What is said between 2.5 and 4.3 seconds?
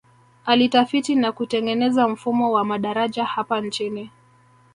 wa madaraja hapa nchini